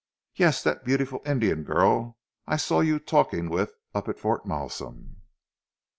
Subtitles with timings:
[0.33, 2.17] "Yes, that beautiful Indian girl
[2.47, 5.17] I saw you talking with up at Fort Malsun."